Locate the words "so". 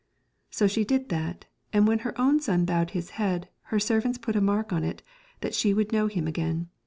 0.49-0.65